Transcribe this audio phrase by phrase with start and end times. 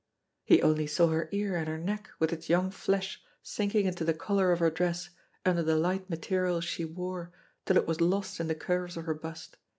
[0.43, 4.15] He only saw her ear and her neck with its young flesh sinking into the
[4.15, 5.11] collar of her dress
[5.45, 7.31] under the light material she wore
[7.67, 9.57] till it was lost in the curves of her bust.